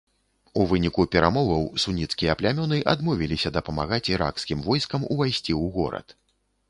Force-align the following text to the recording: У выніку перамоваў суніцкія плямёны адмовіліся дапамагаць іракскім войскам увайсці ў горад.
У 0.61 0.63
выніку 0.69 1.03
перамоваў 1.15 1.67
суніцкія 1.83 2.35
плямёны 2.39 2.79
адмовіліся 2.95 3.53
дапамагаць 3.59 4.03
іракскім 4.15 4.57
войскам 4.71 5.01
увайсці 5.17 5.41
ў 5.43 5.63
горад. 5.77 6.07